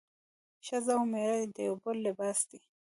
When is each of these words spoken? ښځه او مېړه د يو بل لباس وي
ښځه 0.65 0.93
او 0.97 1.03
مېړه 1.11 1.37
د 1.55 1.57
يو 1.67 1.75
بل 1.83 1.97
لباس 2.05 2.39
وي 2.49 2.59